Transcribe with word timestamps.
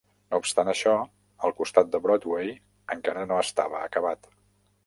No 0.29 0.37
obstant 0.43 0.71
això, 0.71 0.93
el 1.49 1.53
costat 1.59 1.93
de 1.97 2.01
Broadway 2.07 2.51
encara 2.97 3.29
no 3.33 3.41
estava 3.47 3.87
acabat. 3.91 4.31